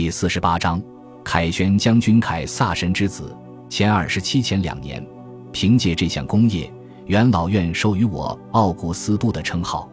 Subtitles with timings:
[0.00, 0.80] 第四十八章，
[1.24, 3.36] 凯旋将军凯撒神之子，
[3.68, 5.04] 前二十七前两年，
[5.50, 6.72] 凭借这项功业，
[7.06, 9.90] 元老院授予我奥古斯都的称号。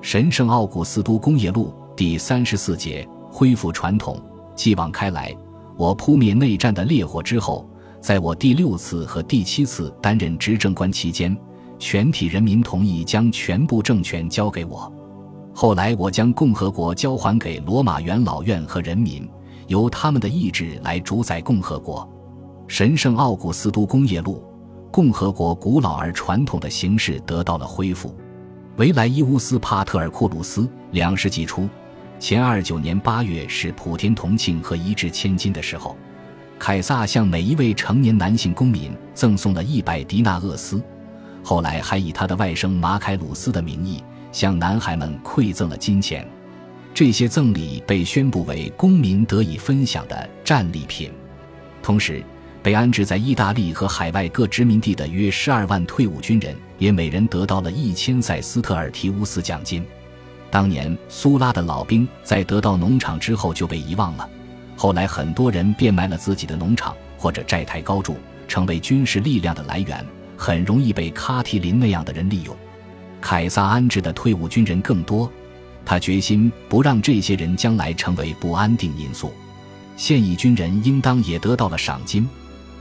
[0.00, 4.18] 神圣奥古斯都工业录第三十四节，恢复传统，
[4.54, 5.36] 继往开来。
[5.76, 7.68] 我扑灭内战的烈火之后，
[8.00, 11.36] 在我第六次和第七次担任执政官期间，
[11.78, 14.90] 全体人民同意将全部政权交给我。
[15.52, 19.28] 后来，我将共和国交还给罗马元老院和人民。
[19.66, 22.08] 由他们的意志来主宰共和国。
[22.66, 24.42] 神圣奥古斯都工业录，
[24.90, 28.14] 共和国古老而传统的形式得到了恢复。
[28.76, 31.68] 维莱伊乌斯·帕特尔库鲁斯，两世纪初，
[32.18, 35.96] 前二九年八月是普天同庆和一掷千金的时候。
[36.58, 40.80] 凯撒向每一位成年男性公民赠送了一百迪纳厄斯，
[41.42, 46.26] 后来还以他的外甥马凯鲁斯的名义向男孩们馈赠了金钱。
[46.94, 51.10] 这些赠礼被宣布为公民得以分享的战利品，
[51.82, 52.22] 同时，
[52.62, 59.82] 被安置在意大利和海外各殖民地的约十二万退伍军人也每人得到了一千塞斯特尔提乌斯奖金。
[60.50, 64.28] 当年苏拉的老兵在得到农场之后就被遗忘了，
[64.76, 70.04] 后来很多人变卖了自己的农场或者债台高筑，成为军事力量的来源，
[70.36, 72.54] 很容易被卡提林那样的人利用。
[73.18, 75.32] 凯撒安置的退伍军人更多。
[75.84, 79.32] 他决心不让这些人将来成为不安定因素。
[79.96, 82.28] 现役军人应当也得到了赏金，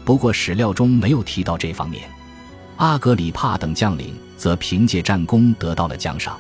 [0.05, 2.03] 不过史料中没有提到这方面。
[2.77, 6.39] 阿格里帕等将领则凭借战功得到了奖赏。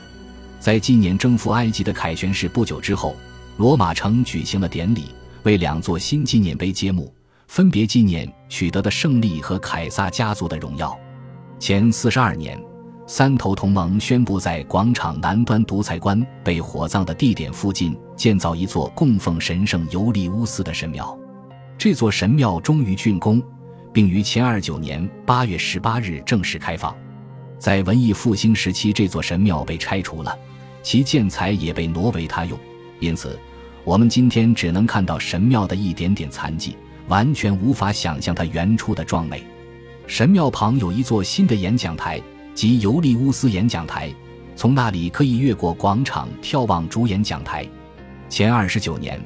[0.59, 3.15] 在纪念征服埃及的凯旋式不久之后，
[3.57, 5.05] 罗马城举行了典礼，
[5.43, 7.13] 为两座新纪念碑揭幕，
[7.47, 10.97] 分别纪念取得的胜利和凯撒家族的荣耀。
[11.59, 12.70] 前四十二年。
[13.13, 21.19] 三头同盟宣布，在广场南端独裁官被火葬的地点附近建造一座供奉神圣尤利乌斯的神庙。
[21.77, 23.43] 这座神庙终于竣工，
[23.91, 26.95] 并于前二九年八月十八日正式开放。
[27.59, 30.33] 在文艺复兴时期，这座神庙被拆除了，
[30.81, 32.57] 其建材也被挪为他用，
[33.01, 33.37] 因此
[33.83, 36.77] 我们今天只能看到神庙的一点点残迹，
[37.09, 39.43] 完全无法想象它原初的壮美。
[40.07, 42.21] 神庙旁有一座新的演讲台。
[42.53, 44.13] 及尤利乌斯演讲台，
[44.55, 47.65] 从那里可以越过广场眺望主演讲台。
[48.29, 49.21] 前二十九年，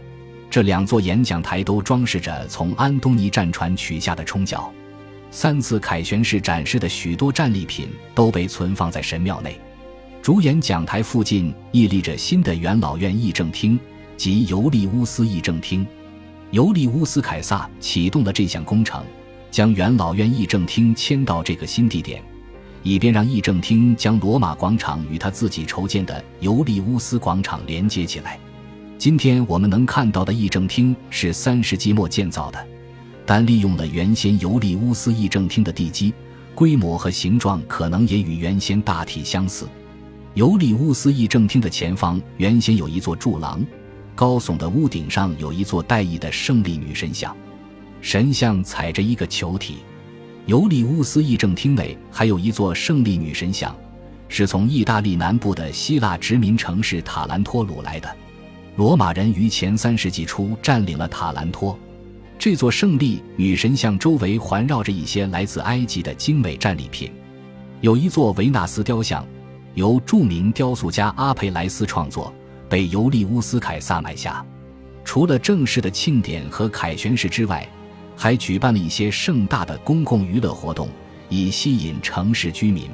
[0.50, 4.72] 这两座演讲台都装饰着从安东尼战船取下的冲角。
[5.32, 9.60] 三次凯旋式展示的许多战利品都被存放在神庙内。
[10.22, 13.78] 主演讲台附近屹立着新的元老院议政厅
[14.16, 15.86] 及尤利乌斯议政厅。
[16.52, 19.04] 尤利乌斯凯撒启动了这项工程，
[19.52, 22.24] 将元老院议政厅迁到这个新地点。
[22.86, 28.40] 以便让议政厅将罗马广场与他自己筹建的尤利乌斯广场连接起来。
[28.96, 32.68] 今天我们能看到的议政厅是三世纪末建造的，
[33.26, 36.14] 但利用了原先尤利乌斯议政厅的地基，
[36.54, 39.68] 规模和形状可能也与原先大体相似。
[40.36, 43.66] 尤利乌斯议政厅的前方原先有一座柱廊，
[44.14, 47.36] 高耸的屋顶上有一座带翼的胜利女神像，
[48.00, 49.78] 神像踩着一个球体。
[50.46, 53.76] 尤利乌斯议政厅内还有一座胜利女神像，
[54.28, 58.16] 是从意大利南部的希腊殖民城市塔兰托掳来的。
[58.76, 61.78] 罗马人于前三世纪初占领了塔兰托。
[62.38, 67.12] 这座胜利女神像周围环绕着一些来自埃及的精美战利品，
[67.82, 69.26] 有一座维纳斯雕像，
[69.74, 72.32] 由著名雕塑家阿佩莱斯创作，
[72.70, 74.46] 被尤利乌斯凯撒买下。
[75.04, 77.68] 除了正式的庆典和凯旋式之外，
[78.16, 80.90] 还举办了一些盛大的公共娱乐活动，
[81.30, 82.90] 以吸引城市居民。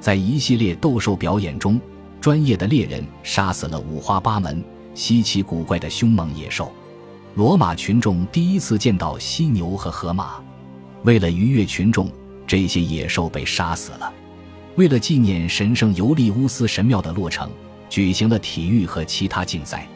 [0.00, 1.80] 在一系列斗兽表演中，
[2.20, 4.62] 专业的猎人杀死了五花八门、
[4.94, 6.72] 稀奇古怪的凶猛野兽。
[7.34, 10.34] 罗马群众第一次见到犀牛和河马。
[11.04, 12.10] 为了愉悦群众，
[12.46, 14.12] 这些野兽被杀死了。
[14.76, 17.50] 为了纪念神圣尤利乌斯神庙的落成，
[17.88, 19.88] 举行了体育和其他竞赛。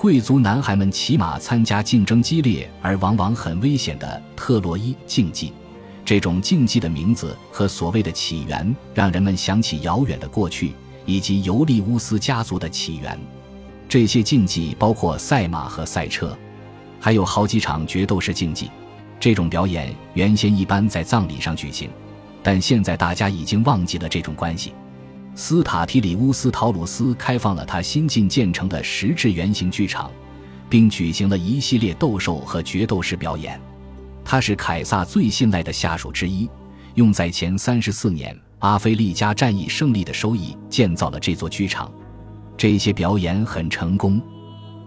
[0.00, 5.52] 贵族男孩们骑马参加竞争激烈而往往很危险的特洛伊竞技，
[6.06, 10.72] 这种竞技的名字和所谓的起源，让人们想起遥远的过去
[11.04, 13.20] 以及尤利乌斯家族的起源。
[13.90, 16.34] 这些竞技包括赛马和赛车，
[16.98, 18.70] 还有好几场决斗式竞技。
[19.20, 21.90] 这种表演原先一般在葬礼上举行，
[22.42, 24.72] 但现在大家已经忘记了这种关系。
[25.34, 30.10] 斯塔提里乌斯·陶鲁斯开放了他新近建成的石质圆形剧场，
[30.68, 33.60] 并举行了一系列斗兽和决斗式表演。
[34.24, 36.48] 他是凯撒最信赖的下属之一，
[36.94, 41.90] 用在前三十四年阿非利加战役胜利的收益建造了这座剧场。
[42.56, 44.20] 这些表演很成功。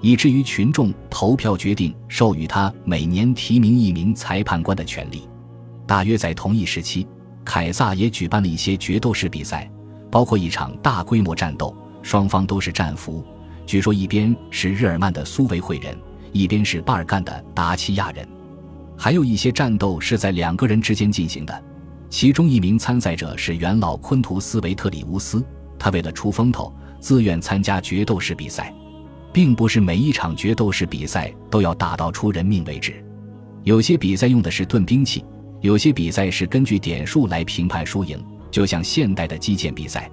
[0.02, 5.24] 以至于群众投票决定授予他每年提名一名裁判官的权利。
[5.88, 7.08] 大约在同一时期，
[7.46, 9.72] 凯撒也举办了一些决斗士比赛，
[10.14, 13.26] 包括一场大规模战斗，双方都是战俘。
[13.66, 15.98] 据说一边是日耳曼的苏维会人，
[16.32, 18.24] 一边是巴尔干的达契亚人。
[18.96, 21.64] 还有一些战斗是在两个人之间进行的，
[22.12, 25.44] 其中一名参赛者是元老昆图斯维特里乌斯，
[25.80, 28.72] 他为了出风头，自愿参加决斗士比赛，
[29.34, 33.04] 并不是每一场决斗士比赛都要打到出人命为止，
[33.64, 35.26] 有些比赛用的是盾兵器。
[35.62, 40.10] 有些比赛是根据点数来评判输赢，就像现代的击剑比赛。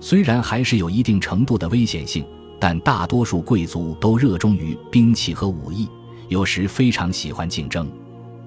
[0.00, 2.24] 虽然还是有一定程度的危险性，
[2.58, 5.86] 但大多数贵族都热衷于兵器和武艺，
[6.28, 7.86] 有时非常喜欢竞争。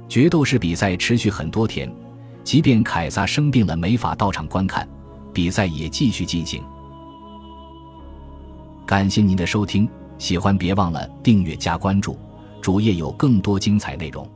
[0.09, 1.91] 决斗士比赛持续很多天，
[2.43, 4.87] 即便凯撒生病了没法到场观看，
[5.31, 6.63] 比赛也继续进行。
[8.85, 9.87] 感谢您的收听，
[10.17, 12.17] 喜欢别忘了订阅加关注，
[12.59, 14.27] 主页有更多精彩内容。